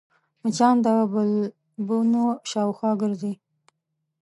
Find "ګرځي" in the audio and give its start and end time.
3.01-3.33